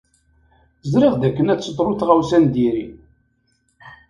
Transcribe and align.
Ẓriɣ 0.91 1.13
dakken 1.21 1.51
ad 1.53 1.59
teḍru 1.61 1.93
tɣawsa 1.99 2.37
n 2.43 2.45
diri. 2.53 2.87